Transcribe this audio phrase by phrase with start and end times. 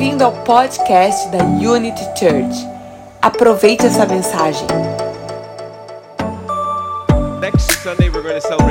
[0.00, 2.66] Bem-vindo ao podcast da Unity Church.
[3.20, 4.66] Aproveite essa mensagem.
[7.38, 8.69] Next Sunday, we're going to celebrate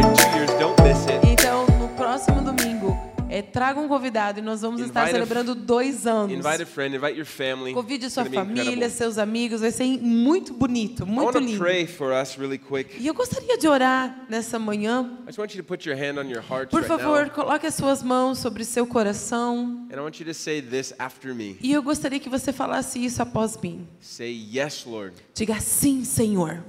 [3.59, 6.31] traga um convidado e nós vamos estar Invite a- celebrando dois anos.
[6.31, 7.73] Invite a friend, invite your family.
[7.73, 8.89] Convide sua família, incredible.
[8.89, 11.59] seus amigos, vai ser muito bonito, muito lindo.
[11.59, 12.95] pray for us really quick.
[12.97, 15.19] E eu gostaria de orar nessa manhã.
[15.23, 17.75] I just want you to put your hand on your heart Por favor, coloque as
[17.75, 19.85] suas mãos sobre seu coração.
[19.91, 21.57] And I want you to say this after me.
[21.61, 23.85] E eu gostaria que você falasse isso após mim.
[23.99, 25.17] Say, Yes, Lord.
[25.33, 26.63] Diga sim, Senhor.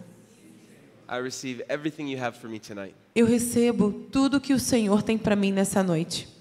[1.08, 2.96] I receive everything you have for me tonight.
[3.14, 6.39] Eu recebo tudo que o Senhor tem para mim nessa noite.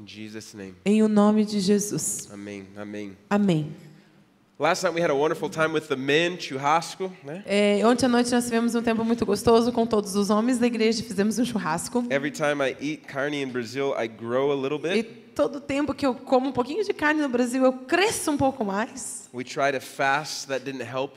[0.00, 0.74] In Jesus' name.
[0.84, 2.28] Em o nome de Jesus.
[2.32, 2.66] Amen.
[2.76, 3.16] Amen.
[3.28, 3.72] Amém.
[4.58, 7.10] Last night we had a wonderful time with the men, churrasco.
[7.24, 7.42] né?
[7.46, 10.66] É, ontem à noite nós tivemos um tempo muito gostoso com todos os homens da
[10.66, 12.04] igreja, fizemos um churrasco.
[12.10, 15.08] Every time I eat carne in Brazil, I grow a little E bit.
[15.34, 18.62] todo tempo que eu como um pouquinho de carne no Brasil, eu cresço um pouco
[18.62, 19.28] mais.
[19.32, 21.12] We tried to fast, that didn't help.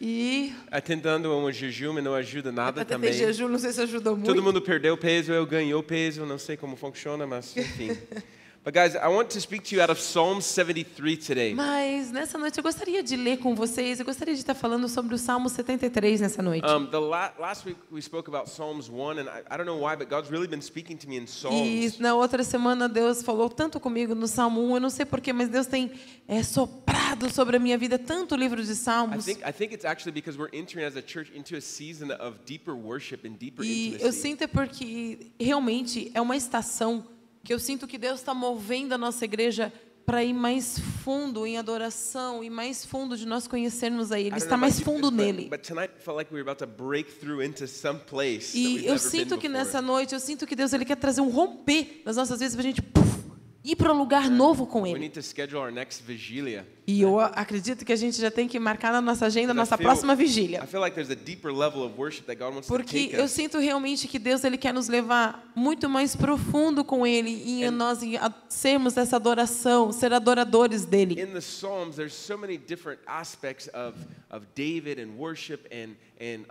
[0.00, 3.12] E A tentando um jejum não ajuda nada eu tentei também.
[3.12, 4.26] jejum, não sei se ajudou muito.
[4.26, 7.96] Todo mundo perdeu peso, eu ganhou peso, não sei como funciona, mas enfim.
[8.64, 11.54] But guys, I want to speak to you out of Psalm 73 today.
[11.54, 15.14] Mas nessa noite eu gostaria de ler com vocês, eu gostaria de estar falando sobre
[15.14, 16.66] o Salmo 73 nessa noite.
[16.66, 19.78] Um, the la- last week we spoke about Psalms 1, and I, I don't know
[19.80, 21.98] why, but God's really been speaking to me in E Psalms.
[21.98, 25.48] na outra semana Deus falou tanto comigo no Salmo 1, eu não sei porquê, mas
[25.48, 25.92] Deus tem
[26.26, 29.24] é, soprado sobre a minha vida tanto livro de I Salmos.
[29.24, 32.38] think, I think it's actually because we're entering as a church into a season of
[32.44, 34.18] deeper worship and deeper E eu intimacy.
[34.20, 37.06] sinto é porque realmente é uma estação
[37.44, 39.72] que eu sinto que Deus está movendo a nossa igreja
[40.08, 44.34] para ir mais fundo em adoração e mais fundo de nós conhecermos a Ele.
[44.36, 45.50] Está mais fundo nele.
[45.50, 48.86] But tonight felt like we were about to break through into some place that E
[48.86, 52.16] eu sinto que nessa noite, eu sinto que Deus ele quer trazer um romper nas
[52.16, 53.17] nossas vidas para a gente puf,
[53.64, 54.98] ir para um lugar novo com Ele.
[54.98, 56.66] need to schedule our next vigilia.
[56.86, 59.76] E eu acredito que a gente já tem que marcar na nossa agenda a nossa
[59.76, 60.64] feel- próxima vigília.
[60.66, 63.58] feel like there's a deeper level of worship that God wants to Porque eu sinto
[63.58, 68.02] realmente que Deus ele quer nos levar muito mais profundo com Ele e em nós
[68.02, 68.14] em
[68.48, 71.20] sermos essa adoração, ser adoradores dele.
[71.20, 73.98] In the Psalms, there's so many different aspects of,
[74.30, 76.46] of David and worship and, and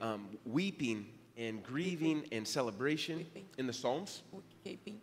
[0.45, 1.05] weeping
[1.37, 3.25] and grieving and celebration
[3.57, 4.23] in the Psalms.
[4.63, 4.99] Weeping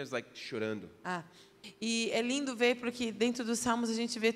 [0.00, 0.90] is like chorando.
[1.04, 1.22] Ah,
[1.80, 4.34] e é lindo ver porque dentro dos Salmos a gente vê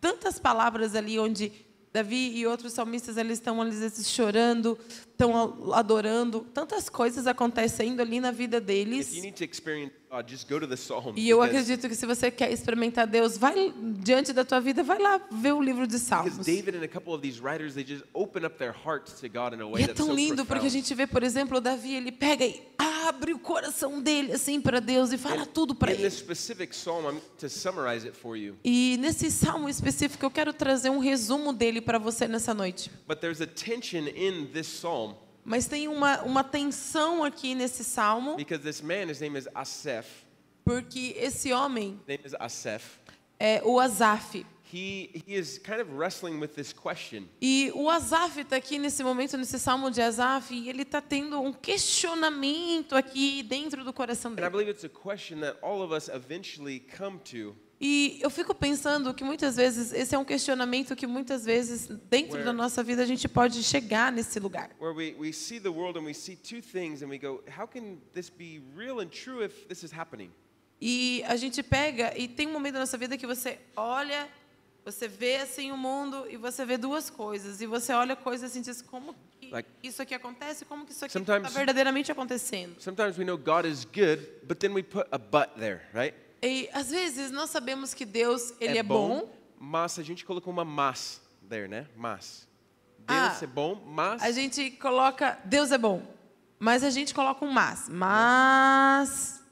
[0.00, 1.50] tantas palavras ali onde
[1.92, 4.78] Davi e outros salmistas eles estão vezes chorando,
[5.14, 9.12] estão adorando, tantas coisas acontecendo ali na vida deles.
[11.16, 14.98] E eu acredito que se você quer experimentar Deus, vai diante da tua vida, vai
[14.98, 16.46] lá ver o livro de Salmos.
[16.46, 16.62] E
[19.82, 23.38] é tão lindo porque a gente vê, por exemplo, Davi, ele pega e abre o
[23.38, 26.08] coração dele assim para Deus e fala tudo para ele.
[28.64, 32.90] E nesse salmo específico eu quero trazer um resumo dele para você nessa noite.
[33.06, 35.13] But there's a tension in this psalm
[35.44, 39.46] Mas tem uma, uma tensão aqui nesse salmo, because this man, his name is
[40.64, 42.34] porque esse homem His name is
[43.38, 44.46] é o Asaf.
[44.72, 47.28] He, he is kind of wrestling with this question.
[47.40, 51.40] E o Asaf está aqui nesse momento, nesse salmo de Asaf, e ele está tendo
[51.40, 54.50] um questionamento aqui dentro do coração And I dele.
[54.50, 57.54] believe it's a question that all of us eventually come to.
[57.80, 62.44] E eu fico pensando que muitas vezes esse é um questionamento que muitas vezes dentro
[62.44, 64.70] da nossa vida a gente pode chegar nesse lugar.
[64.80, 67.66] Where we, we see the world and we see two things and we go, how
[67.66, 70.30] can this be real and true if this is happening?
[70.80, 74.28] E a gente pega e tem um momento da nossa vida que você olha,
[74.84, 78.60] você vê assim o mundo e você vê duas coisas e você olha coisas assim
[78.60, 79.50] e diz como que
[79.82, 82.80] isso aqui acontece, como que isso aqui está verdadeiramente acontecendo.
[82.80, 86.14] Sometimes we know God is good, but then we put a but there, right?
[86.44, 90.64] E às vezes nós sabemos que Deus ele é, bom, mas a gente colocou uma
[90.64, 91.86] mas there, né?
[91.96, 92.46] Mas.
[93.06, 96.02] Ah, Deus é bom, mas a gente coloca Deus é bom,
[96.58, 99.42] mas a gente coloca um mas, mas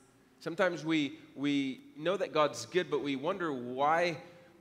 [0.40, 4.16] sometimes we we know that God's good, but we wonder why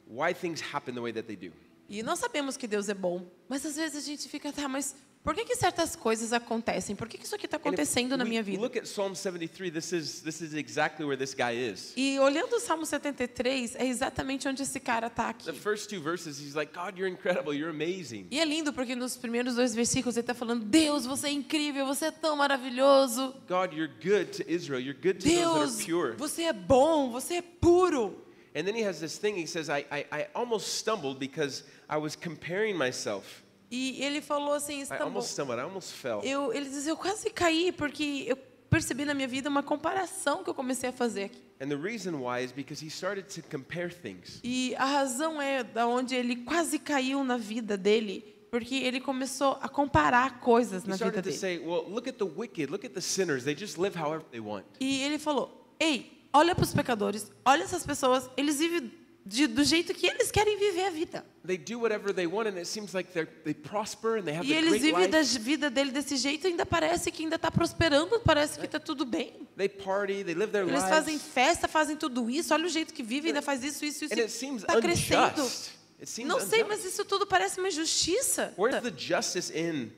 [0.08, 1.54] why things happen the way that they do.
[1.90, 4.96] e nós sabemos que Deus é bom, mas às vezes a gente fica tá, mas
[5.24, 6.96] por que que certas coisas acontecem?
[6.96, 8.60] Por que que isso aqui está acontecendo na minha vida?
[8.60, 9.72] Look at Psalm 73.
[9.72, 11.94] This is this is exactly where this guy is.
[11.96, 15.46] E olhando o Salmo 73, é exatamente onde esse cara está aqui.
[15.46, 18.28] The first two verses, he's like, God, you're incredible, you're amazing.
[18.32, 21.86] E é lindo porque nos primeiros dois versículos ele está falando: Deus, você é incrível,
[21.86, 23.36] você é tão maravilhoso.
[23.48, 24.82] God, you're good to Israel.
[24.82, 26.16] You're good to those Deus, that are pure.
[26.18, 28.18] você é bom, você é puro.
[28.54, 29.36] And then he has this thing.
[29.38, 33.41] He says, I, I, I almost stumbled because I was comparing myself.
[33.72, 35.60] E ele falou assim: I "Estambu- almost stumbled.
[35.60, 36.20] I almost fell.
[36.24, 38.36] eu, ele diz: Eu quase caí porque eu
[38.70, 41.42] percebi na minha vida uma comparação que eu comecei a fazer aqui.
[41.62, 44.40] And the reason why is because he started to compare things.
[44.44, 49.58] E a razão é da onde ele quase caiu na vida dele, porque ele começou
[49.62, 51.38] a comparar coisas na vida dele.
[51.38, 53.44] say, well, look at the wicked, look at the sinners.
[53.46, 54.66] They just live however they want.
[54.80, 58.92] E ele falou: "Ei, olha para os pecadores, olha essas pessoas, eles vivem
[59.26, 61.26] de- do jeito que eles querem viver a vida.
[61.46, 64.48] They do whatever they want, and it seems like they they prosper and they have
[64.48, 65.40] E a eles vivem life.
[65.40, 69.06] vida dele desse jeito, e ainda parece que ainda está prosperando, parece que está tudo
[69.06, 69.48] bem.
[69.58, 73.04] They party, they live their Eles fazem festa, fazem tudo isso, olha o jeito que
[73.04, 74.14] vivem, ainda faz isso, isso, isso.
[74.14, 75.42] Está crescendo.
[75.42, 75.72] unjust.
[76.26, 78.54] Não sei, mas isso tudo parece uma injustiça.
[78.58, 79.92] Where's the justice in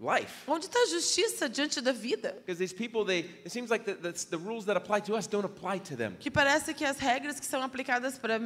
[0.00, 0.32] life?
[0.48, 2.32] Onde está a justiça diante da vida?
[2.46, 5.26] Because these people, they it seems like the, the, the rules that apply to us
[5.26, 6.16] don't apply to them.
[6.18, 8.38] Que parece que as regras que são aplicadas para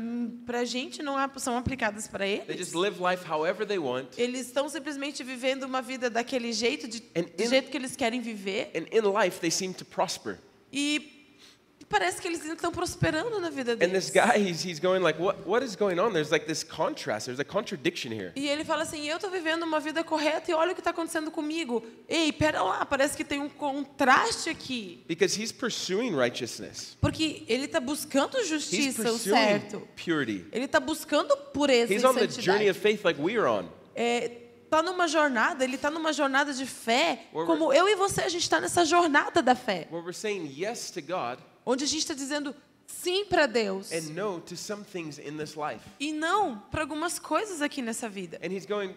[0.60, 2.58] a gente não são aplicadas para They eles.
[2.58, 7.00] just live life however they want, Eles estão simplesmente vivendo uma vida daquele jeito, de,
[7.00, 8.70] do in- jeito que eles querem viver.
[8.74, 10.38] and in life they seem to prosper.
[10.72, 11.23] E
[11.88, 14.12] parece que eles estão prosperando na vida And this deles.
[14.12, 16.12] guy, he's, he's going like, what, what is going on?
[16.12, 17.26] There's like this contrast.
[17.26, 18.32] There's a contradiction here.
[18.36, 20.90] E ele fala assim: eu estou vivendo uma vida correta e olha o que está
[20.90, 21.82] acontecendo comigo.
[22.08, 25.04] Ei, pera lá, parece que tem um contraste aqui.
[25.06, 26.96] Because he's pursuing righteousness.
[27.00, 29.88] Porque ele está buscando He's justiça, o pursuing certo.
[29.96, 30.46] purity.
[30.52, 33.68] Ele está buscando pureza He's e on the journey of faith like we are on.
[33.94, 34.28] é,
[34.70, 38.42] tá numa jornada, ele está numa jornada de fé, como eu e você, a gente
[38.42, 42.14] está nessa jornada da fé, Where we're saying yes to God onde a gente está
[42.14, 42.54] dizendo
[42.86, 45.80] sim para Deus and no to some things in this life.
[45.98, 48.38] e não para algumas coisas aqui nessa vida.
[48.42, 48.94] And he's going,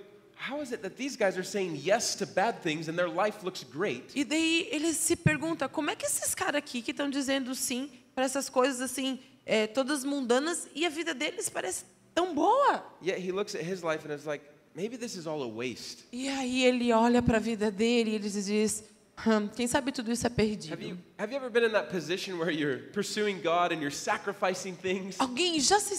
[0.50, 3.44] how is it that these guys are saying yes to bad things and their life
[3.44, 4.12] looks great?
[4.16, 7.90] E daí ele se pergunta, como é que esses caras aqui que estão dizendo sim
[8.14, 12.84] para essas coisas assim, é, todas mundanas, e a vida deles parece tão boa?
[13.02, 14.44] Yet he looks at his life and is like,
[14.76, 16.04] maybe this is all a waste.
[16.12, 18.84] E aí ele olha para a vida dele e ele diz,
[19.56, 20.74] quem sabe tudo isso é perdido.
[25.20, 25.96] Alguém já se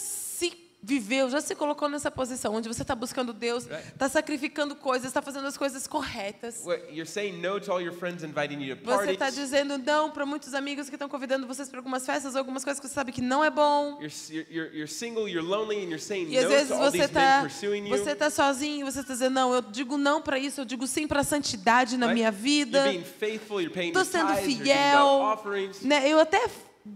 [0.83, 5.21] viveu, já se colocou nessa posição onde você está buscando Deus, está sacrificando coisas, está
[5.21, 6.63] fazendo as coisas corretas.
[6.65, 12.39] Você está dizendo não para muitos amigos que estão convidando vocês para algumas festas ou
[12.39, 13.99] algumas coisas que você sabe que não é bom.
[14.01, 14.07] E
[16.39, 17.47] às vezes você está
[17.89, 21.07] você tá sozinho, você está dizendo não, eu digo não para isso, eu digo sim
[21.07, 22.93] para a santidade na minha vida.
[22.95, 25.39] Estou sendo fiel.
[25.83, 26.09] Né?
[26.09, 26.49] Eu até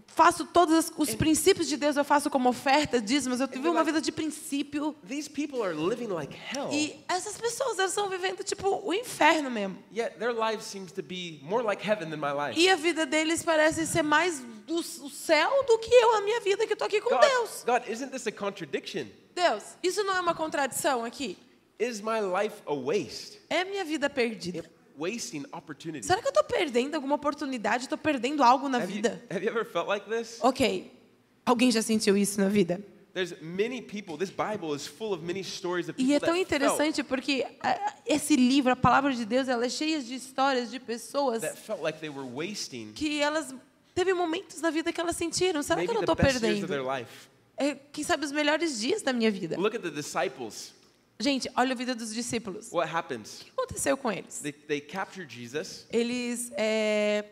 [0.07, 3.85] faço todos as- os princípios de Deus, eu faço como oferta, dízimos, eu vivo uma
[3.85, 4.95] vida de princípio.
[5.09, 6.69] These people are living like hell.
[6.73, 9.79] E essas pessoas, elas estão vivendo tipo o inferno mesmo.
[9.95, 12.61] Yet their lives seems to be more like heaven than my life.
[12.61, 16.41] E a vida deles parece ser mais do o céu do que eu, a minha
[16.41, 17.65] vida que estou aqui com God, Deus.
[17.67, 19.07] God, isn't this a contradiction?
[19.35, 21.39] Deus, isso não é uma contradição aqui?
[21.79, 23.41] Is my life a waste?
[23.49, 24.61] É minha vida perdida.
[24.61, 24.82] Am I wasting opportunity.
[26.03, 27.85] Será que eu estou perdendo alguma oportunidade?
[27.85, 29.23] Estou perdendo algo na Have you, vida?
[29.31, 30.39] have you ever felt like this?
[30.43, 30.93] Ok.
[31.45, 32.81] Alguém já sentiu isso na vida?
[33.13, 34.17] There's many people.
[34.17, 37.03] This Bible is full of many stories of people E é that tão felt, interessante
[37.03, 41.43] porque ah, esse livro, a palavra de Deus, ela é cheia de histórias de pessoas
[41.43, 43.55] that felt like they were wasting que elas
[43.95, 45.63] teve momentos na vida que elas sentiram.
[45.63, 46.67] Será que eu não estou perdendo?
[47.59, 49.59] É, quem sabe os melhores dias da minha vida.
[49.59, 50.73] Look at the disciples.
[51.23, 52.71] Gente, olha a vida dos discípulos.
[52.73, 53.43] O What happens?
[53.45, 54.41] que aconteceu com eles?
[54.41, 55.87] They, they capture Jesus.
[55.91, 57.25] Eles, é,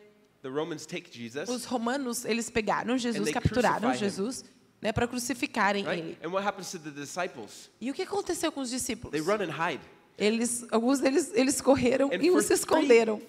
[0.42, 1.48] The Romans take Jesus.
[1.48, 4.08] os romanos, eles pegaram And Jesus, they capturaram crucify him.
[4.10, 4.44] Jesus,
[4.80, 6.00] né, para crucificarem Right?
[6.02, 6.18] ele.
[6.24, 7.68] And what happens to the disciples?
[7.80, 9.12] E o que aconteceu com os discípulos?
[9.12, 9.82] They run and hide.
[10.18, 13.20] Eles, alguns deles, eles correram e uns se esconderam.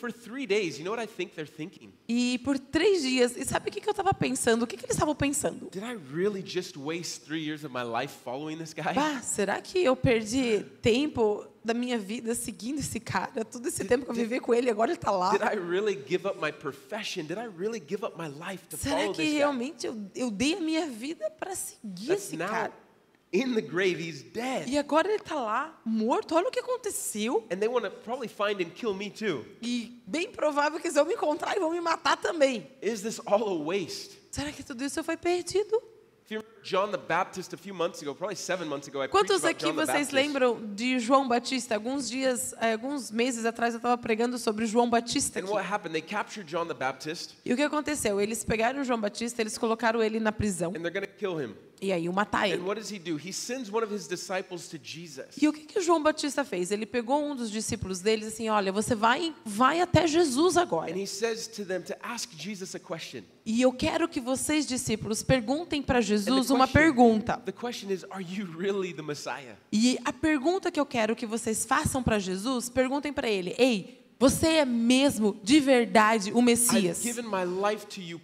[0.48, 0.96] days, you know?
[2.08, 4.64] E por três dias, e sabe o que que eu estava pensando?
[4.64, 5.70] O que, que eles estavam pensando?
[5.72, 8.94] Did I really just waste three years of my life following this guy?
[8.94, 13.46] Bah, será que eu perdi tempo da minha vida seguindo esse cara?
[13.46, 15.32] Todo esse tempo que eu vivi com ele, agora ele está lá.
[15.32, 17.24] Did I really give up my profession?
[17.24, 20.56] Did I really give up my life to Será follow que realmente eu, eu dei
[20.56, 22.74] a minha vida para seguir That's esse cara?
[23.34, 24.00] In the grave.
[24.00, 24.68] He's dead.
[24.68, 26.36] E agora ele está lá, morto.
[26.36, 27.46] Olha o que aconteceu.
[27.52, 29.46] And they want to probably find and kill me too.
[29.62, 32.68] E bem provável que eles vão me encontrar e vão me matar também.
[32.82, 34.20] Is this all a waste?
[34.32, 35.82] Será que tudo isso foi perdido?
[36.24, 39.08] If you remember John the Baptist a few months ago, probably seven months ago, I
[39.08, 41.76] preached Quantos aqui vocês lembram de João Batista?
[41.76, 45.52] Alguns dias, eh, alguns meses atrás eu estava pregando sobre João Batista And aqui.
[45.52, 45.92] what happened?
[45.92, 48.22] They captured John the Baptist E o que aconteceu?
[48.22, 51.54] Eles pegaram João Batista, eles colocaram ele na prisão and they're going to kill him.
[51.82, 52.62] E aí iam matar ele.
[52.62, 53.18] what does he do?
[53.18, 55.28] He sends one of his disciples to Jesus.
[55.42, 56.72] E o que que o João Batista fez?
[56.72, 60.92] Ele pegou um dos discípulos deles assim, olha, você vai, vai até Jesus agora.
[60.92, 63.24] And he says to them to ask Jesus a question.
[63.44, 67.42] E eu quero que vocês discípulos perguntem para Jesus uma pergunta.
[69.72, 74.01] E a pergunta que eu quero que vocês façam para Jesus, perguntem para ele: Ei,
[74.22, 77.04] Você é mesmo, de verdade, o Messias.
[77.04, 78.22] you.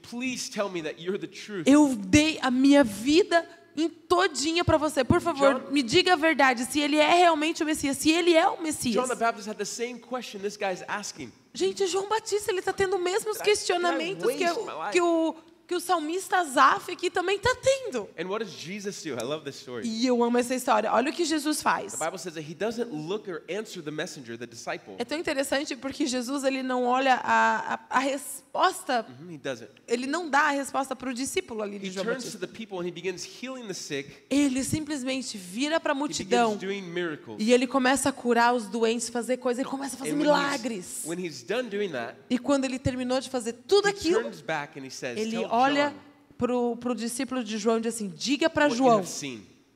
[1.65, 3.43] Eu dei a minha vida
[3.75, 5.03] em todinha para você.
[5.03, 8.35] Por favor, John- me diga a verdade, se ele é realmente o Messias, se ele
[8.35, 8.93] é o Messias.
[8.95, 11.31] John the Baptist had the same question this guy's asking.
[11.51, 14.45] Gente, João Batista, ele está tendo os mesmos questionamentos que,
[14.91, 15.35] que o,
[15.67, 18.07] que o salmista Zaf aqui também está tendo.
[18.17, 19.09] And what does Jesus do?
[19.15, 19.85] I love this story.
[19.85, 20.91] E eu amo essa história.
[20.93, 21.93] Olha o que Jesus faz.
[21.93, 24.95] The Bible says that he doesn't look or answer the messenger, the disciple.
[24.97, 29.69] É tão interessante porque Jesus ele não olha a, a, a resposta, Mhm, He doesn't.
[29.87, 32.47] ele não dá a resposta para o discípulo ali de He João turns to the
[32.47, 34.09] people and he begins healing the sick.
[34.29, 37.37] Ele simplesmente vira para a He multidão begins doing miracles.
[37.39, 40.21] e ele começa a curar os doentes, fazer coisas, ele começa a fazer And when
[40.21, 41.01] he's, milagres.
[41.05, 44.41] when he's done doing that, E quando ele terminou de fazer tudo he aquilo, turns
[44.41, 45.95] back and he says, ele Tell olha
[46.37, 49.03] pro, pro discípulo de João e diz assim: diga para João,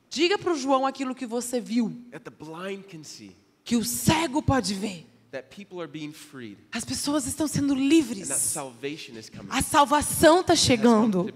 [0.08, 1.92] diga para o João aquilo que você viu,
[3.64, 5.06] que o cego pode ver.
[5.32, 8.30] that people are being freed, As pessoas estão sendo livres.
[9.48, 11.26] A salvação está chegando.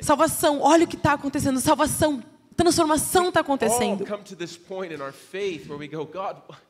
[0.00, 1.60] Salvação, olha o que está acontecendo.
[1.60, 2.24] Salvação,
[2.64, 4.04] transformação está acontecendo.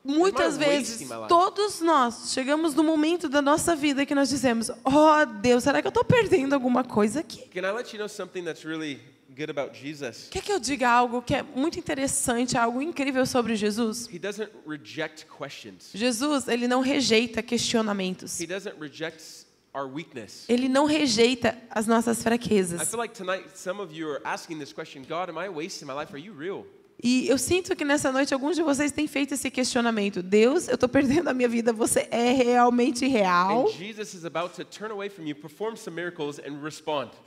[0.04, 5.64] Muitas vezes, todos nós chegamos no momento da nossa vida que nós dizemos: Oh Deus,
[5.64, 7.49] será que eu estou perdendo alguma coisa aqui?
[7.49, 9.00] Can I let you know something that's really
[9.37, 10.28] good about Jesus?
[10.30, 14.08] Quer que eu diga algo que é muito interessante, algo incrível sobre Jesus?
[14.12, 15.90] He doesn't reject questions.
[15.94, 18.40] Jesus, ele não rejeita questionamentos.
[18.40, 19.46] He doesn't reject.
[20.48, 22.88] Ele não rejeita as nossas I fraquezas.
[22.88, 25.94] feel like tonight some of you are asking this question, God, am I wasting my
[25.94, 26.12] life?
[26.12, 26.66] Are you real?
[27.04, 30.22] E eu sinto que nessa noite alguns de vocês têm feito esse questionamento.
[30.22, 31.72] Deus, eu estou perdendo a minha vida.
[31.72, 33.68] Você é realmente real?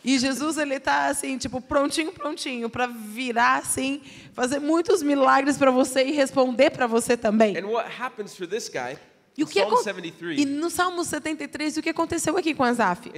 [0.03, 5.71] E Jesus ele tá assim, tipo, prontinho, prontinho para virar assim, fazer muitos milagres para
[5.71, 7.57] você e responder para você também.
[7.57, 8.97] And what happens for this guy,
[9.37, 12.63] E o que Psalm acon- 73, E no Salmo 73, o que aconteceu aqui com
[12.63, 13.11] Asaf?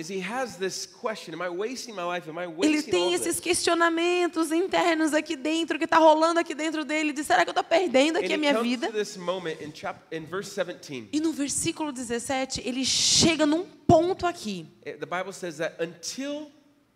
[2.61, 7.43] Ele tem esses questionamentos internos aqui dentro, que está rolando aqui dentro dele, de será
[7.43, 8.87] que eu estou perdendo aqui And a minha vida?
[8.89, 11.09] in, in verse 17.
[11.11, 14.67] E no versículo 17, ele chega num ponto aqui.
[14.83, 16.51] Eh, The Bible says that until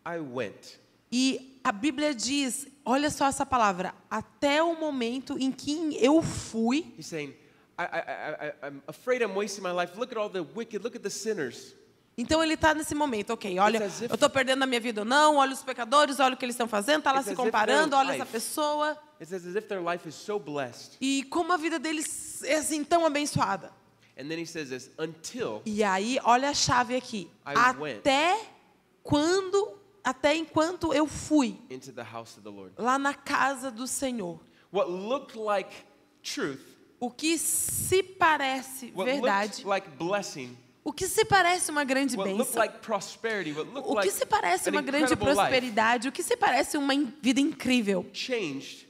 [0.06, 0.80] I went,
[1.12, 6.94] E a Bíblia diz, olha só essa palavra, até o momento em que eu fui,
[6.98, 7.34] he's saying,
[7.78, 9.98] I, I, I, I, I'm afraid I'm wasting my life.
[9.98, 11.76] Look at all the wicked, look at the sinners.
[12.18, 15.06] Então ele está nesse momento, ok, olha, if- eu estou perdendo a minha vida ou
[15.06, 18.14] não, olha os pecadores, olha o que eles estão fazendo, está lá se comparando, olha
[18.14, 18.98] essa pessoa.
[19.20, 20.98] It says as if their life is so blessed.
[21.00, 23.72] E como a vida deles é assim tão abençoada.
[24.20, 27.32] And then he says this, until E aí, olha a chave aqui.
[27.46, 27.54] I.
[27.56, 28.38] Até
[29.02, 32.74] quando, até enquanto eu fui into the house of the Lord.
[32.78, 34.40] lá na casa do Senhor.
[34.72, 35.70] What looked like
[36.22, 36.60] truth,
[37.02, 42.76] O que se parece verdade, like blessing, o que se parece uma grande bênção, like
[42.78, 46.94] o que like se parece uma grande incredible life, prosperidade, o que se parece uma
[47.20, 48.06] vida incrível,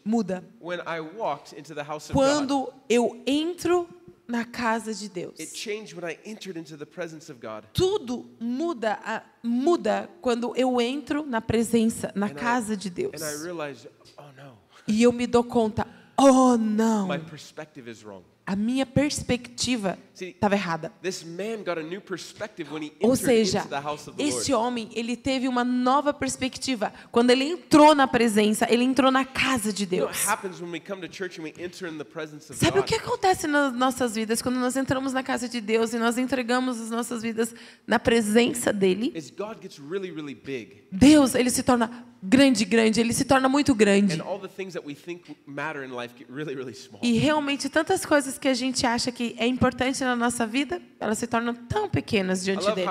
[0.04, 0.44] muda.
[0.60, 2.22] when I walked into the house of God.
[2.22, 3.88] Quando eu entro
[4.28, 5.40] na casa de Deus.
[5.40, 7.64] It changed when I entered into the presence of God.
[7.72, 13.22] Tudo muda, a- muda quando eu entro na presença, na And I- casa de Deus.
[13.22, 13.88] I realized,
[14.18, 14.24] oh
[14.86, 15.88] E eu me dou conta,
[16.22, 18.24] oh não, my perspective is wrong.
[18.46, 20.92] a minha perspectiva estava errada.
[21.02, 24.24] This man got a new perspective when he Ou seja, into the house of the
[24.24, 24.68] este Lord.
[24.68, 26.92] homem, ele teve uma nova perspectiva.
[27.12, 30.18] Quando ele entrou na presença, ele entrou na casa de Deus.
[32.54, 35.98] Sabe o que acontece nas nossas vidas quando nós entramos na casa de Deus e
[35.98, 37.56] nós entregamos as nossas vidas
[37.88, 39.14] na presença dele?
[40.92, 44.22] Deus, ele se torna grande, grande, ele se torna muito grande.
[46.30, 46.76] Really, really.
[47.02, 51.18] E realmente tantas coisas que a gente acha que é importante na nossa vida, elas
[51.18, 52.88] se tornam tão pequenas diante dele.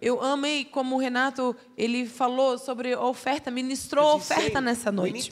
[0.00, 5.30] Eu amei como o Renato ele falou sobre a oferta, ministrou a oferta nessa noite.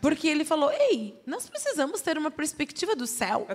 [0.00, 3.46] Porque ele falou: "Ei, nós precisamos ter uma perspectiva do céu".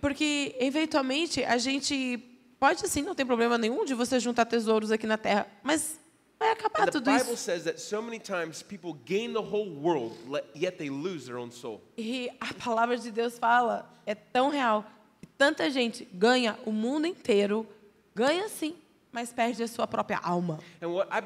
[0.00, 2.18] Porque eventualmente a gente
[2.60, 5.98] pode sim, não tem problema nenhum de você juntar tesouros aqui na terra, mas
[6.38, 7.36] vai acabar And tudo Bible isso.
[7.38, 11.38] says that so many times people gain the whole world, le- yet they lose their
[11.38, 11.80] own soul.
[11.98, 14.84] E a palavra de Deus fala, é tão real.
[15.20, 17.66] que Tanta gente ganha o mundo inteiro,
[18.14, 18.76] ganha sim,
[19.12, 20.58] mas perde a sua própria alma.
[20.80, 21.22] A, a.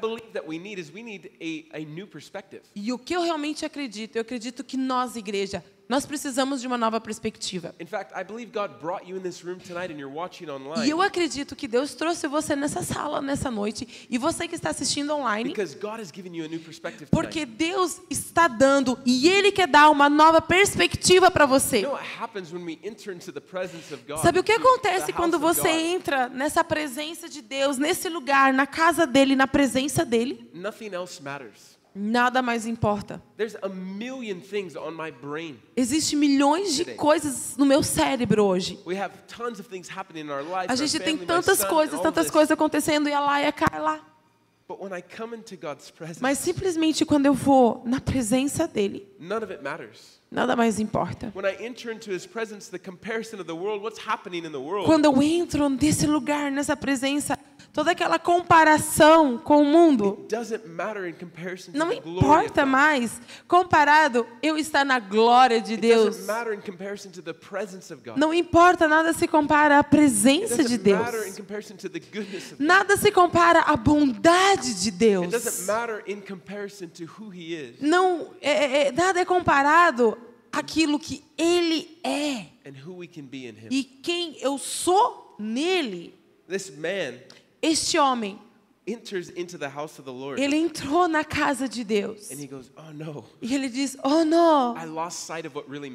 [2.75, 6.77] E o que eu realmente acredito, eu acredito que nós, igreja, Nós precisamos de uma
[6.77, 7.75] nova perspectiva.
[7.79, 10.47] In fact, I believe God brought you in this room tonight and you're watching
[10.85, 14.69] E eu acredito que Deus trouxe você nessa sala nessa noite e você que está
[14.69, 17.45] assistindo online, because God has given you a new perspective porque.
[17.45, 21.85] Deus está dando e Ele quer dar uma nova perspectiva para você.
[24.21, 29.05] Sabe o que acontece quando você entra nessa presença de Deus, nesse lugar, na casa
[29.05, 30.49] dele, na presença dele?
[30.53, 31.74] Nothing else matters.
[31.97, 33.21] Nada mais importa.
[33.37, 35.57] There's a million things on my brain.
[35.77, 38.77] Existem milhões de coisas no meu cérebro hoje.
[38.85, 40.65] We have tons of things happening in our life.
[40.67, 44.01] A gente tem tantas coisas, tantas coisas acontecendo e a Laia cai lá.
[44.67, 49.07] But when I come into God's presence, Mas simplesmente quando eu vou na presença dele,
[49.19, 50.19] none of it matters.
[50.31, 51.31] nada mais importa.
[51.35, 54.57] When I enter into His presence, the comparison of the world, what's happening in the
[54.57, 57.37] world, Quando eu entro nesse lugar, nessa presença,
[57.75, 63.19] toda aquela comparação com o mundo doesn't matter in comparison to não importa mais.
[63.49, 66.25] Comparado, eu estar na glória de Deus.
[68.17, 70.97] Não importa, nada se compara à presença de Deus.
[72.57, 75.25] Nada se compara à bondade de Deus.
[77.81, 80.17] Não, é- é- nada é comparado
[80.49, 82.45] àquilo que Ele é
[83.69, 86.17] e quem eu sou nele.
[87.65, 88.39] Este homem,
[90.37, 92.29] ele entrou na casa de Deus.
[92.29, 94.75] And he goes, Oh no, e ele diz: Oh, não,
[95.67, 95.91] really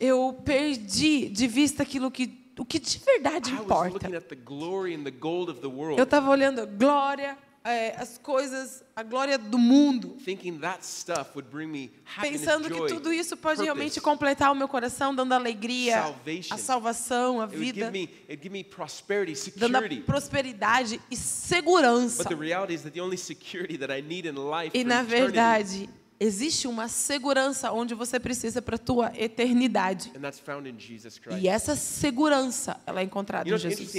[0.00, 4.08] eu perdi de vista aquilo que o que de verdade importa.
[5.96, 10.16] Eu estava olhando a glória, é, as coisas, a glória do mundo,
[12.20, 13.62] pensando que tudo isso pode purpose.
[13.64, 16.14] realmente completar o meu coração, dando alegria,
[16.50, 18.08] a salvação, a vida, me,
[18.50, 18.66] me
[19.56, 22.24] dando a prosperidade e segurança.
[22.24, 25.02] But the reality is that the only security that I need in life E na
[25.02, 25.88] verdade,
[26.22, 30.12] existe uma segurança onde você precisa para a tua eternidade.
[30.16, 31.40] and that's found in Jesus Christ.
[31.42, 33.94] E essa segurança, ela é encontrada You know em Jesus.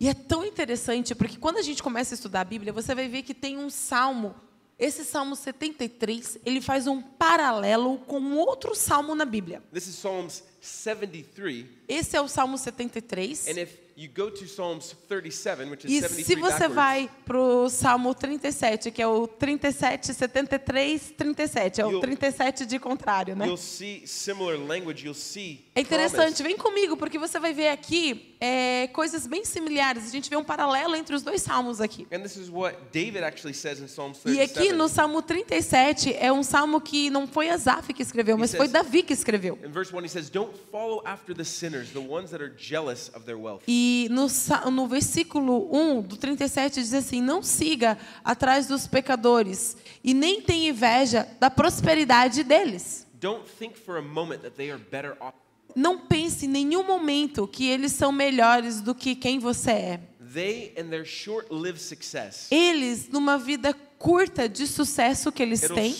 [0.00, 3.08] E é tão interessante porque quando a gente começa a estudar a Bíblia, você vai
[3.08, 4.34] ver que tem um salmo.
[4.76, 9.62] Esse salmo 73, ele faz um paralelo com outro salmo na Bíblia.
[9.72, 13.46] This is Psalms 73, Esse é o salmo 73.
[13.48, 17.38] and if you go to Psalms 37, which is E 73 se você vai para
[17.38, 23.36] o Salmo 37, que é o 37, 73, 37, é o You'll- 37 de contrário,
[23.36, 23.46] né?
[23.46, 25.04] you'll see similar language.
[25.04, 30.06] You'll see É interessante, vem comigo, porque você vai ver aqui é, coisas bem similares.
[30.06, 32.06] A gente vê um paralelo entre os dois salmos aqui.
[32.12, 34.58] And this is what David actually says in Psalms E 37.
[34.58, 38.68] aqui no Salmo 37 é um salmo que não foi Asaf que escreveu, mas foi
[38.68, 39.58] Davi que escreveu.
[39.64, 43.10] In verse 1, he says, Don't follow after the sinners, the ones that are jealous
[43.14, 43.62] of their wealth.
[43.66, 44.26] E no,
[44.70, 50.68] no versículo 1 do 37 diz assim: Não siga atrás dos pecadores e nem tenha
[50.68, 53.06] inveja da prosperidade deles.
[53.14, 55.43] Don't think for a moment that they are better off.
[55.74, 60.00] Não pense em nenhum momento que eles são melhores do que quem você é.
[60.32, 65.94] They and their short-lived success, Eles, numa vida curta de sucesso que eles it'll têm,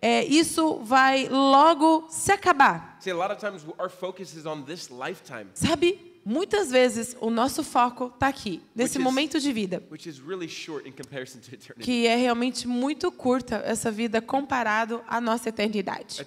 [0.00, 2.98] é, isso vai logo se acabar.
[3.00, 6.11] See, a lot of times our focus is on this lifetime, Sabe?
[6.24, 10.18] Muitas vezes o nosso foco está aqui, nesse Which is- momento de vida, which is
[10.20, 11.82] really short in comparison to eternity.
[11.84, 16.20] que é realmente muito curta essa vida comparado à nossa eternidade.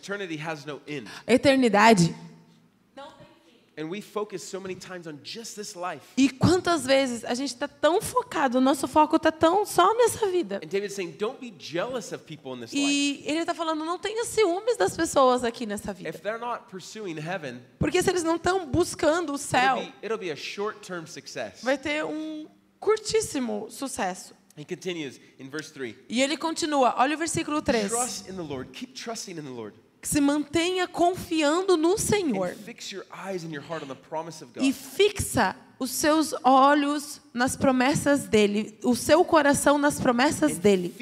[1.28, 2.14] Eternidade.
[2.14, 3.65] And we focus so many times on just this life.
[6.18, 10.28] E quantas vezes a gente está tão focado, o nosso foco está tão só nessa
[10.28, 10.62] vida.
[10.64, 12.86] And David's saying, don't be jealous of people in this life.
[12.86, 16.10] E ele está falando, não tenha ciúmes das pessoas aqui nessa vida.
[16.10, 19.94] If they're not pursuing heaven, Porque se eles não estão buscando o it'll céu, be,
[20.04, 21.62] it'll be a short-term success.
[21.62, 22.48] vai ter um
[22.80, 24.34] curtíssimo sucesso.
[24.58, 25.96] He continues in verse 3.
[26.08, 27.90] E ele continua, olha o versículo 3.
[27.90, 28.70] Trust in the Lord.
[28.72, 29.76] Keep trusting in the Lord.
[30.06, 32.56] Se mantenha confiando no Senhor
[34.62, 40.96] e fixa os seus olhos nas promessas dele, o seu coração nas promessas dele.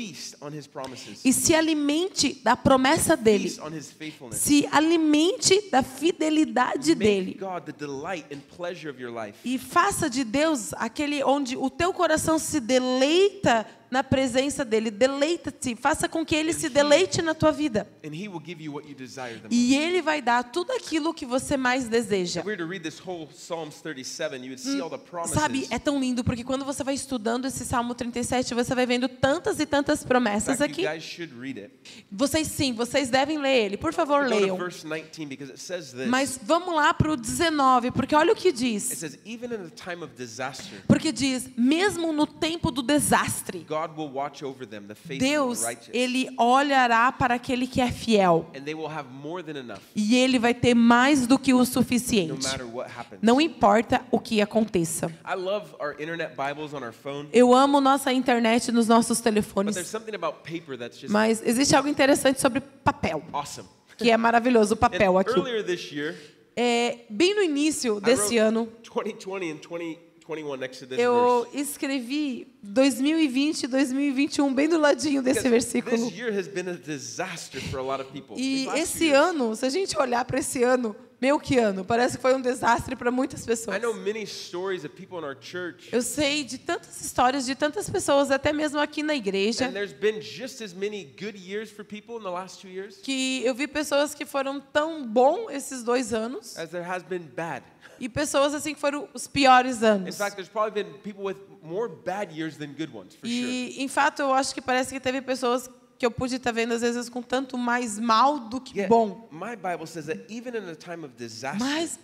[1.24, 3.56] E se alimente da promessa dele.
[4.32, 7.40] Se alimente da fidelidade dele.
[9.46, 14.90] E faça de Deus aquele onde o teu coração se deleita na presença dele.
[14.90, 17.88] Deleita-te, faça com que ele se deleite na tua vida.
[19.52, 22.40] E ele vai dar tudo aquilo que você mais deseja.
[22.42, 25.40] If we were to read this whole Psalms 37, you would see all the promises.
[25.40, 29.08] Sabe, é tão lindo porque quando você vai estudando esse Salmo 37, você vai vendo
[29.08, 30.84] tantas e tantas promessas aqui.
[32.12, 33.78] Vocês sim, vocês devem ler ele.
[33.78, 34.58] Por favor, leiam.
[34.58, 36.08] verse 19 because it says this.
[36.08, 39.04] Mas vamos lá para o 19, porque olha o que diz.
[40.88, 45.64] Porque diz, mesmo no tempo do desastre, God will watch over them, the faithful Deus,
[45.92, 48.50] ele olhará para aquele que é fiel.
[49.96, 52.48] E ele vai ter mais do que o suficiente.
[53.22, 55.12] Não importa o que aconteça.
[57.34, 61.42] Eu amo nossa internet nos nossos but there's telefones, something about paper that's just mas
[61.46, 63.68] existe algo interessante sobre papel, awesome.
[63.98, 65.38] que é maravilhoso o papel aqui.
[65.38, 66.16] earlier this year,
[66.56, 69.58] É, bem no início desse ano, 2020 and
[70.24, 71.58] 2021 next to this eu verse.
[71.62, 75.96] escrevi 2020 e 2021 bem do ladinho desse versículo.
[75.98, 78.36] This year has been a disaster for a lot of people.
[78.38, 79.20] E These last esse years.
[79.20, 82.42] ano, se a gente olhar para esse ano, meu que ano, parece que foi um
[82.42, 83.78] desastre para muitas pessoas.
[85.90, 89.72] Eu sei de tantas histórias de tantas pessoas, até mesmo aqui na igreja,
[93.02, 97.26] que eu vi pessoas que foram tão bom esses dois anos as there has been
[97.34, 97.64] bad.
[97.98, 100.20] e pessoas assim que foram os piores anos.
[103.24, 105.70] E, em fato, eu acho que parece que teve pessoas
[106.04, 109.30] que eu pude estar vendo às vezes com tanto mais mal do que bom.
[109.32, 109.58] Mas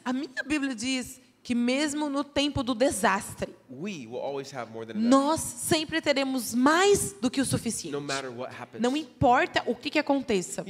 [0.06, 4.86] a minha Bíblia diz que mesmo no tempo do desastre, we will always have more
[4.86, 7.98] than enough, nós sempre teremos mais do que o suficiente.
[8.80, 10.64] Não importa o que, que aconteça.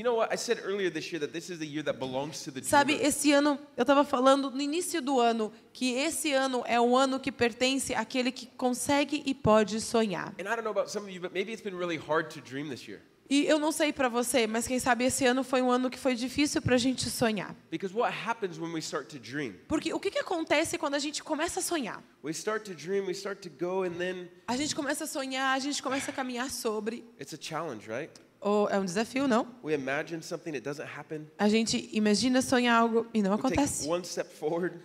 [2.63, 6.95] Sabe, esse ano, eu estava falando no início do ano, que esse ano é o
[6.95, 10.33] ano que pertence àquele que consegue e pode sonhar.
[10.39, 12.41] And I don't know about some of you, but maybe it's been really hard to
[12.41, 13.01] dream this year.
[13.29, 15.99] E eu não sei para você, mas quem sabe esse ano foi um ano que
[15.99, 17.55] foi difícil para a gente sonhar.
[17.69, 19.53] Because what happens when we start to dream?
[19.67, 22.03] Porque o que, que acontece quando a gente começa a sonhar?
[22.23, 25.55] We start to dream, we start to go, and then A gente começa a sonhar,
[25.55, 27.05] a gente começa a caminhar sobre.
[27.19, 28.11] it's a challenge, right?
[28.41, 29.47] Ou é um desafio, não?
[29.63, 31.27] We imagine something, it doesn't happen.
[31.37, 33.87] A gente imagina sonhar algo e não acontece.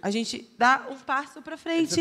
[0.02, 2.00] A gente dá um passo para frente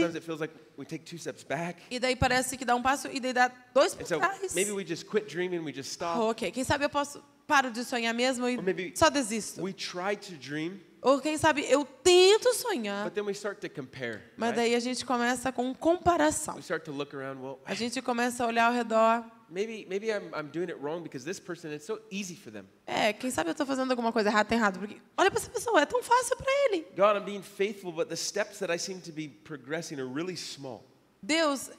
[1.91, 4.55] e daí parece que dá um passo e daí dá dois para trás.
[4.55, 6.19] maybe we just quit dreaming, we just stop.
[6.19, 9.61] Ok, quem sabe eu posso paro de sonhar mesmo e só desisto.
[9.61, 13.69] We try to dream, Ou quem sabe eu tento sonhar, but then we start to
[13.69, 14.21] compare.
[14.37, 16.55] mas daí a gente começa com comparação.
[16.55, 19.23] We start to look around, well, A gente começa a olhar ao redor.
[19.53, 22.65] Maybe maybe I'm, I'm doing it wrong because this person, it's so easy for them.
[22.85, 25.81] É, quem sabe eu estou fazendo alguma coisa errada, errado, porque olha para essa pessoa,
[25.81, 26.87] é tão fácil para ele.
[26.95, 30.35] God, I'm being faithful, but the steps that I seem to be progressing are really
[30.35, 30.83] small.
[31.21, 31.69] Deus,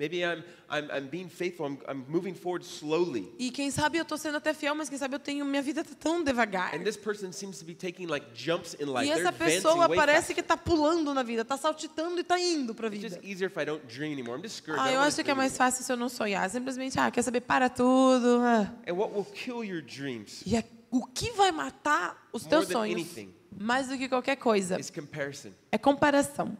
[0.00, 3.30] Maybe I'm, I'm, I'm being faithful, I'm, I'm moving forward slowly.
[3.38, 5.84] e quem sabe eu estou sendo até fiel, mas quem sabe eu tenho minha vida
[5.84, 6.74] tá tão devagar.
[6.74, 9.04] And this person seems to be taking like jumps in life.
[9.04, 10.34] E They're essa advancing pessoa way parece faster.
[10.36, 13.14] que está pulando na vida, está saltitando e está indo para a It's vida.
[13.16, 14.38] just easier if I don't dream anymore.
[14.38, 14.78] I'm discouraged.
[14.78, 16.48] I Ah, don't eu wanna acho que é dream mais fácil se eu não sonhar.
[16.48, 18.40] Simplesmente, ah, quer saber, para tudo.
[18.42, 18.72] ah.
[18.88, 22.66] And what will kill your dreams E é- o que vai matar os More teus
[22.68, 23.34] than sonhos, anything.
[23.58, 25.50] mais do que qualquer coisa, is comparison.
[25.70, 26.56] é comparação.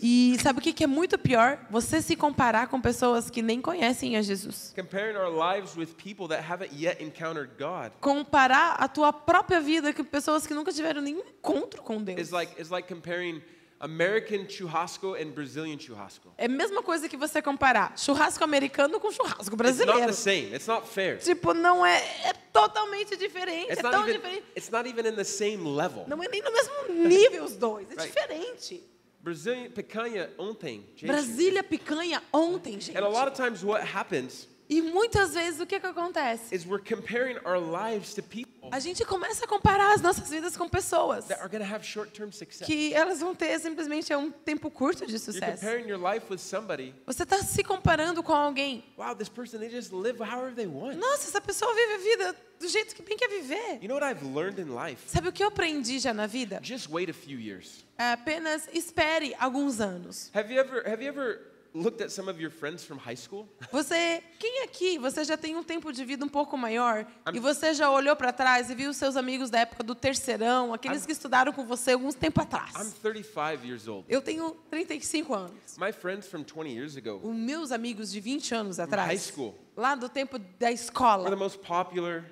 [0.00, 1.66] E sabe o que que é muito pior?
[1.70, 4.72] Você se comparar com pessoas que nem conhecem a Jesus.
[4.74, 9.92] Comparing our lives with people that haven't yet encountered God Comparar a tua própria vida
[9.92, 12.18] com pessoas que nunca tiveram nenhum encontro com Deus.
[12.20, 13.40] is like is like comparing
[13.80, 16.32] American churrasco and Brazilian churrasco.
[16.36, 20.06] É a mesma coisa que você comparar churrasco americano com churrasco It's not brasileiro.
[20.06, 20.52] the same.
[20.54, 21.18] It's not fair.
[21.18, 24.44] Tipo, não é, é totalmente diferente, It's é not tão even diferente.
[24.56, 26.04] it's not even in the same level.
[26.08, 28.06] Não é nem no mesmo nível os dois, é Right.
[28.08, 28.84] diferente.
[29.20, 30.84] Brazilian picanha ontem.
[30.96, 31.06] gente.
[31.06, 32.96] Brasília picanha ontem, gente.
[32.96, 36.54] And a lot of times what happens E muitas vezes o que que acontece?
[36.54, 40.56] is we're comparing our lives to people A gente começa a comparar as nossas vidas
[40.56, 41.84] com pessoas that are have
[42.32, 42.66] success.
[42.66, 45.60] que elas vão ter simplesmente um tempo curto de You're sucesso.
[45.60, 46.94] comparing your life with somebody.
[47.06, 48.84] Você está se comparando com alguém.
[48.96, 50.98] Wow, this person they just live however they want.
[50.98, 53.78] Nossa, essa pessoa vive a vida do jeito que bem quer viver.
[53.80, 55.02] You know what I've learned in life?
[55.06, 56.60] Sabe o que eu aprendi já na vida?
[56.62, 57.84] Just wait a few years.
[57.96, 60.30] É apenas espere alguns anos.
[60.34, 61.40] Have you ever have you ever
[61.74, 63.48] looked at some of your friends from high school?
[63.72, 67.74] Você, quem aqui, você já tem um tempo de vida um pouco maior e você
[67.74, 71.12] já olhou para trás e viu os seus amigos da época do terceirão, aqueles que
[71.12, 72.94] estudaram com você alguns tempo I'm atrás.
[73.02, 74.04] 35 years old.
[74.08, 75.78] Eu tenho 35 anos.
[75.78, 79.22] My friends from 20 years ago Os meus amigos de 20 anos from high atrás,
[79.26, 82.24] school lá do tempo da were the escola, most popular,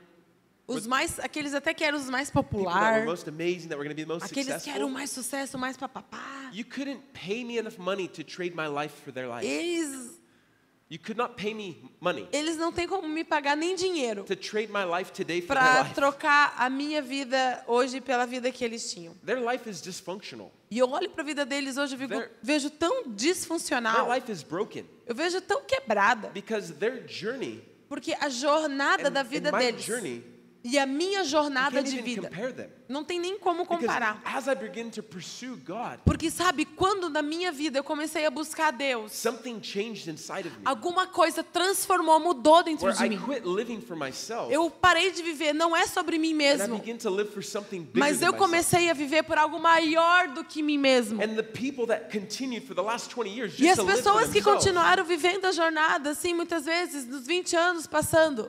[0.67, 3.09] os mais, aqueles até que eram os mais populares,
[4.23, 6.51] aqueles que eram mais sucesso, mais papapá.
[6.53, 9.47] You couldn't pay me enough money to trade my life for their life.
[9.47, 10.17] Eles
[10.89, 14.37] You could not pay me money Eles não têm como me pagar nem dinheiro to
[14.37, 15.95] trade my life today for their para life.
[15.97, 19.13] trocar a minha vida hoje pela vida que eles tinham.
[19.27, 20.53] Their life is dysfunctional.
[20.71, 24.09] E eu olho para a vida deles hoje e They're- vejo tão Their disfuncional.
[24.15, 26.29] life is broken Eu vejo tão quebrada.
[26.29, 30.23] because their journey Porque a jornada and, da vida my deles journey
[30.69, 32.31] e a minha jornada de vida
[32.89, 34.21] não tem nem como comparar.
[36.05, 39.25] Porque sabe, quando na minha vida eu comecei a buscar Deus,
[40.65, 43.21] alguma coisa transformou, mudou dentro de mim.
[44.51, 46.83] Eu parei de viver, não é sobre mim mesmo,
[47.95, 51.23] mas eu comecei a viver por algo maior do que mim mesmo.
[51.23, 54.43] And the people that continued for the last 20 years just E as pessoas que
[54.43, 58.49] continuaram vivendo a jornada, assim, muitas vezes, nos 20 anos passando,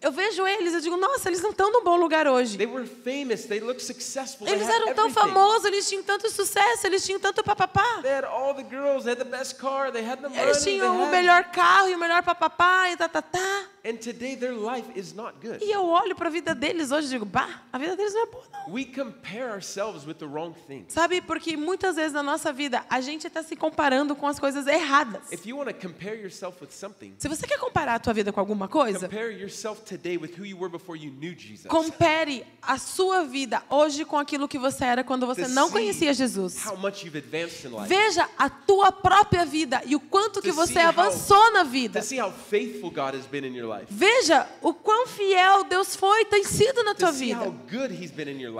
[0.00, 2.56] eu vejo eles, eu digo, nossa, eles não estão num bom lugar hoje.
[4.38, 5.12] Famous, Eles eram tão everything.
[5.32, 8.00] famosos, eles tinham tanto sucesso, eles tinham tanto papapá.
[10.42, 13.64] Eles tinham o melhor carro e o melhor papapá e tá, tá, tá.
[13.88, 15.62] And today their life is not good.
[15.64, 18.22] E eu olho para a vida deles hoje e digo, bah, a vida deles não
[18.22, 18.72] é boa, não.
[18.72, 20.92] We compare ourselves with the wrong things.
[20.92, 24.66] Sabe, porque muitas vezes na nossa vida a gente está se comparando com as coisas
[24.66, 25.30] erradas.
[25.30, 28.32] If you want to compare yourself with something, Se você quer comparar a tua vida
[28.32, 31.66] com alguma coisa, compare yourself today with who you were before you knew Jesus.
[31.68, 36.12] compare a sua vida hoje com aquilo que você era quando você To não conhecia
[36.12, 36.66] Jesus.
[36.66, 37.86] How much you've advanced in life.
[37.86, 41.62] Veja a tua própria vida e o quanto que To você see how- avançou na
[41.62, 42.00] vida.
[42.00, 43.75] To see how faithful God has been in your life.
[43.88, 47.52] Veja o quão fiel Deus foi, tem sido na tua vida.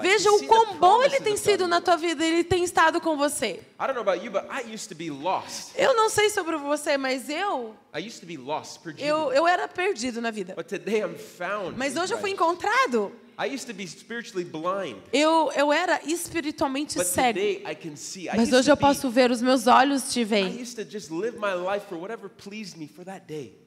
[0.02, 3.46] Veja o quão bom Ele tem sido na tua vida, Ele tem estado com você.
[3.46, 3.66] life.
[3.78, 5.72] I don't know about you, but I used to be lost.
[5.76, 9.06] Eu não sei sobre você, mas eu, I used to be lost, perdido.
[9.06, 10.54] eu, eu era perdido na vida.
[10.54, 11.76] But today I'm found.
[11.76, 13.12] Mas hoje eu fui encontrado.
[13.38, 14.96] I used to be spiritually blind.
[15.12, 17.38] Eu, eu era espiritualmente But cego.
[17.38, 18.28] today I can see.
[18.34, 20.64] Mas hoje eu posso ver, os meus olhos te veem.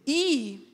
[0.08, 0.69] E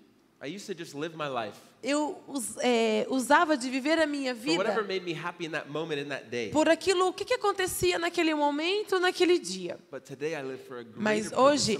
[0.45, 2.19] I used to just live my life eu
[2.61, 6.25] é, usava de viver a minha vida made me happy in that moment, in that
[6.31, 6.49] day.
[6.49, 9.77] por aquilo, o que, que acontecia naquele momento, naquele dia.
[9.91, 11.79] But today I live for a greater Mas hoje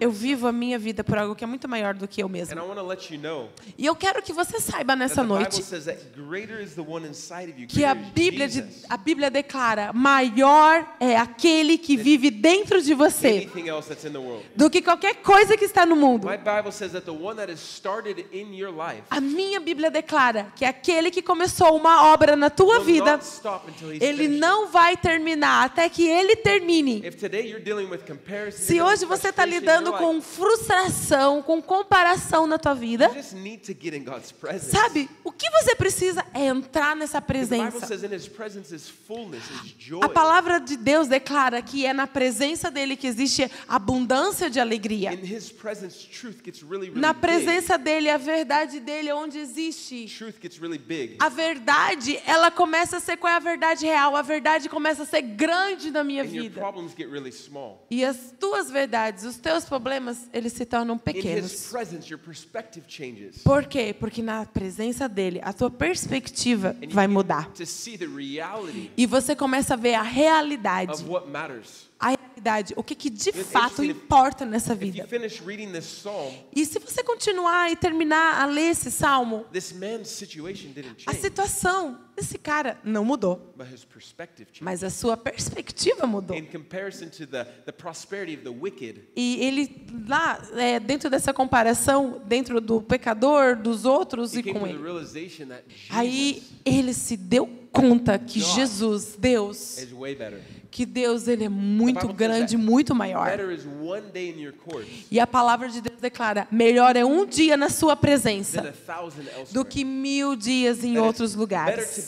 [0.00, 2.30] eu vivo a minha vida por algo que é muito maior do que eu And
[2.30, 2.60] I mesmo.
[3.10, 5.62] you know E eu quero que você saiba that nessa noite
[7.68, 13.48] que a Bíblia, de- a Bíblia declara: maior é aquele que vive dentro de você
[14.54, 16.26] do que qualquer coisa que está no mundo.
[16.26, 19.90] My Bible says that the one that has started in your life A minha Bíblia
[19.90, 23.20] declara que aquele que começou uma obra na tua vida,
[24.00, 27.02] ele não vai terminar até que ele termine.
[28.52, 33.10] Se hoje você está lidando com frustração, com comparação na tua vida,
[34.60, 37.86] sabe, o que você precisa é entrar nessa presença.
[40.02, 45.10] A palavra de Deus declara que é na presença dele que existe abundância de alegria.
[46.94, 50.06] Na presença dele, a verdade dele é onde existe.
[50.16, 51.16] Truth gets really big.
[51.20, 54.14] A verdade, ela começa a ser qual é a verdade real?
[54.16, 56.60] A verdade começa a ser grande na minha And your vida.
[56.60, 57.86] problems get really small.
[57.90, 61.68] E as tuas verdades, os teus problemas, eles se tornam In His pequenos.
[61.70, 63.42] presence, your perspective changes.
[63.42, 63.94] Por quê?
[63.98, 67.50] Porque na presença dele, a tua perspectiva And vai mudar.
[67.52, 70.92] To see the reality E você começa a ver a realidade.
[70.92, 71.86] of what matters.
[71.98, 72.14] A
[72.46, 75.06] realidade, o que, que de fato importa nessa If vida.
[75.80, 79.44] psalm, E se você continuar e terminar a ler esse salmo,
[81.06, 83.54] a situação desse cara não mudou,
[84.60, 86.36] mas a sua perspectiva mudou.
[86.36, 92.80] The, the prosperity of the wicked, E ele lá, é, dentro dessa comparação, dentro do
[92.80, 94.78] pecador, dos outros e com ele.
[95.90, 99.78] Aí ele se deu conta que Jesus, Deus.
[100.76, 103.30] Que Deus ele é muito grande, muito maior.
[105.10, 108.74] E a palavra de Deus declara: melhor é um dia na sua presença
[109.52, 112.06] do que mil dias em outros lugares.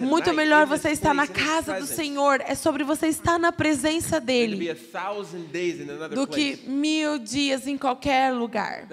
[0.00, 4.74] Muito melhor você estar na casa do Senhor, é sobre você estar na presença dele,
[6.12, 8.88] do que mil dias em qualquer lugar.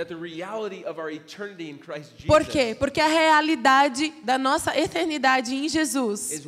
[2.27, 2.75] Por quê?
[2.77, 6.45] Porque a realidade da nossa eternidade em Jesus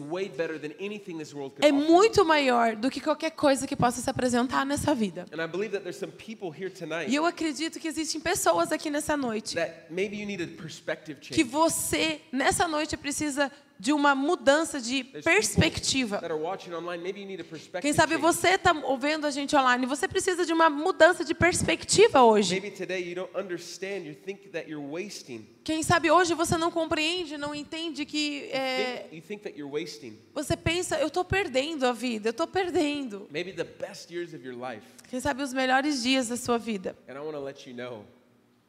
[1.60, 1.87] é offer.
[1.88, 5.26] Muito maior do que qualquer coisa que possa se apresentar nessa vida.
[7.08, 9.56] E eu acredito que existem pessoas aqui nessa noite
[11.32, 16.22] que você, nessa noite, precisa de uma mudança de perspectiva.
[17.82, 22.24] Quem sabe você está ouvindo a gente online, você precisa de uma mudança de perspectiva
[22.24, 22.62] hoje.
[25.64, 29.08] Quem sabe hoje você não compreende, não entende que é,
[30.34, 33.28] você pensa, eu estou perdendo a vida, eu estou perdendo.
[35.10, 36.96] Quem sabe os melhores dias da sua vida.
[37.08, 38.17] And I want to let you know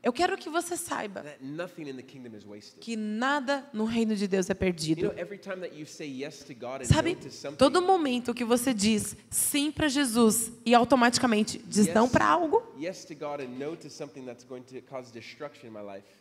[0.00, 1.24] Eu quero que você saiba
[2.80, 5.12] que nada no reino de Deus é perdido.
[6.84, 7.18] Sabe,
[7.58, 12.62] todo momento que você diz sim para Jesus e automaticamente diz não para algo,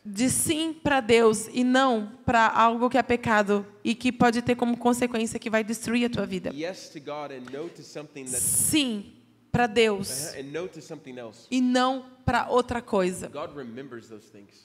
[0.04, 4.56] diz sim para Deus e não para algo que é pecado e que pode ter
[4.56, 6.50] como consequência que vai destruir a tua vida.
[8.40, 9.17] Sim
[9.50, 13.30] para Deus uh-huh, e não para outra coisa.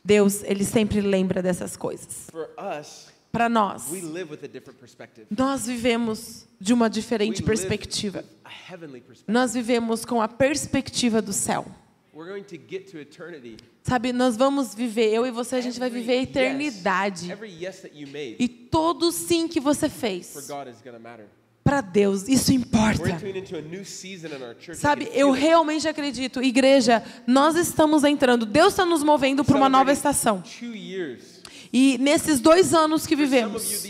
[0.03, 2.27] Deus, ele sempre lembra dessas coisas.
[3.31, 3.89] Para nós,
[5.35, 8.23] nós vivemos de uma diferente perspectiva.
[9.27, 11.65] Nós vivemos com a perspectiva do céu.
[13.81, 17.27] Sabe, nós vamos viver, eu e você, a gente vai viver a eternidade.
[18.39, 20.47] E todo sim que você fez,
[21.73, 23.19] Para Deus, isso importa.
[24.75, 29.91] Sabe, eu realmente acredito, igreja, nós estamos entrando, Deus está nos movendo para uma nova
[29.91, 30.43] estação.
[31.73, 33.83] E nesses dois anos que vivemos,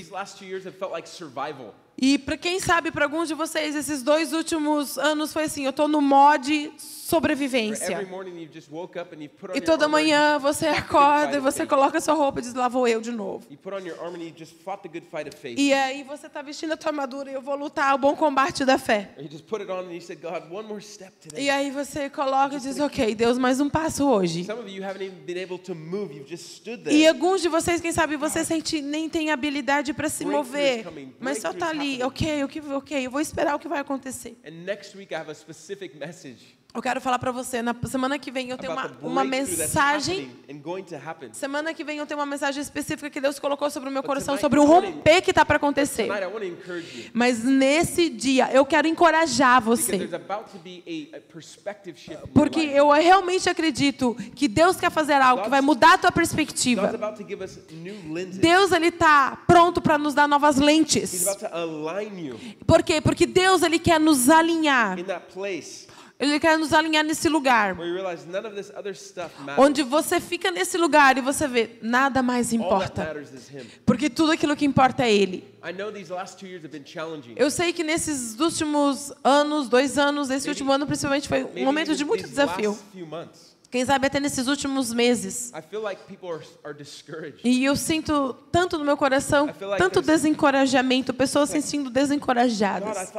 [1.98, 5.72] e para quem sabe, para alguns de vocês, esses dois últimos anos foi assim, eu
[5.72, 6.72] estou no mod
[7.14, 8.00] sobrevivência.
[9.54, 13.00] E toda manhã você acorda e você coloca sua roupa e diz, lá vou eu
[13.00, 13.46] de novo.
[15.56, 18.66] E aí você está vestindo a tua armadura e eu vou lutar o bom combate
[18.66, 19.14] da fé.
[21.38, 24.48] E aí você coloca e diz, ok, Deus, mais um passo hoje.
[26.90, 30.86] E alguns de vocês, quem sabe, você sente nem tem habilidade para se mover,
[31.20, 34.36] mas só tá ali, ok, o que, ok, eu vou esperar o que vai acontecer.
[34.46, 38.18] And next week I have a specific message Eu quero falar para você, na semana
[38.18, 40.32] que vem eu tenho uma, uma mensagem.
[41.32, 44.36] Semana que vem eu tenho uma mensagem específica que Deus colocou sobre o meu coração,
[44.40, 46.10] sobre o romper que está para acontecer.
[47.14, 50.10] Mas nesse dia eu quero encorajar você.
[52.34, 56.92] Porque eu realmente acredito que Deus quer fazer algo que vai mudar a tua perspectiva.
[58.40, 61.24] Deus ele tá pronto para nos dar novas lentes.
[62.66, 63.00] Por quê?
[63.00, 64.98] Porque Deus ele quer nos alinhar.
[66.24, 67.76] Ele quer nos alinhar nesse lugar.
[69.58, 73.14] Onde você fica nesse lugar e você vê, nada mais importa.
[73.86, 75.44] Porque tudo aquilo que importa é Ele.
[77.36, 81.94] Eu sei que nesses últimos anos, dois anos, esse último ano principalmente foi um momento
[81.96, 82.78] de muito desafio.
[83.74, 85.52] Quem sabe até nesses últimos meses.
[87.44, 93.12] E eu sinto tanto no meu coração, tanto desencorajamento, pessoas se sentindo desencorajadas.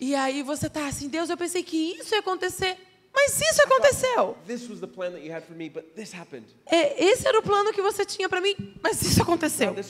[0.00, 2.78] E aí você tá assim, Deus, eu pensei que isso ia acontecer,
[3.18, 4.36] mas isso aconteceu.
[4.46, 6.46] This was the plan that you had for me, but this happened.
[6.66, 9.74] É, esse era o plano que você tinha para mim, mas isso aconteceu.
[9.74, 9.86] Deus,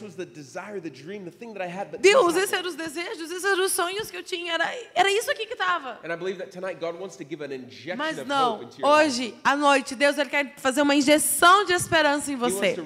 [2.34, 5.30] this esses eram os desejos, esses eram os sonhos que eu tinha, era, era isso
[5.30, 5.98] aqui que estava.
[6.02, 9.34] And I believe that tonight God wants to give an injection Mas of não, hoje,
[9.44, 12.76] à noite, Deus ele quer fazer uma injeção de esperança em você.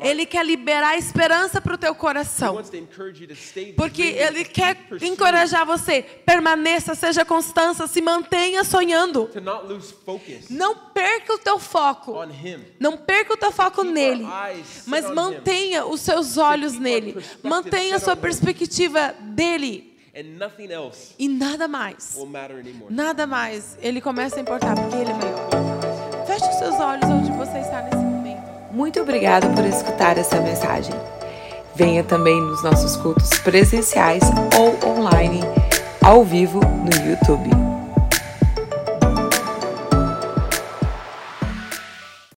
[0.00, 2.56] Ele quer liberar esperança para o teu coração.
[3.76, 6.02] Porque Ele quer encorajar você.
[6.02, 9.03] Permaneça, seja constância, se mantenha sonhando.
[9.12, 12.12] To not lose focus Não perca o teu foco.
[12.12, 12.60] on Him.
[12.78, 14.26] Não perca o teu foco nele.
[14.86, 15.14] Mas on Him.
[15.14, 17.16] mantenha os seus olhos nele.
[17.42, 19.92] Mantenha a sua perspectiva dele.
[20.16, 22.14] And nothing else E nada mais.
[22.16, 22.92] will matter anymore.
[22.92, 23.76] Nada mais.
[23.82, 26.24] Ele começa a importar porque ele é maior.
[26.26, 28.42] Feche os seus olhos onde você está nesse momento.
[28.72, 30.94] Muito obrigado por escutar essa mensagem.
[31.74, 34.22] Venha também nos nossos cultos presenciais
[34.56, 35.40] ou online,
[36.00, 37.50] ao vivo no YouTube.